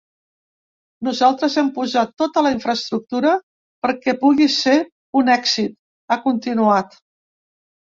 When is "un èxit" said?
5.23-5.79